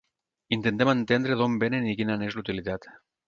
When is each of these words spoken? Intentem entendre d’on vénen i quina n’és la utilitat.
Intentem 0.55 0.91
entendre 0.93 1.37
d’on 1.41 1.59
vénen 1.65 1.87
i 1.91 1.95
quina 2.01 2.17
n’és 2.23 2.39
la 2.39 2.47
utilitat. 2.49 2.89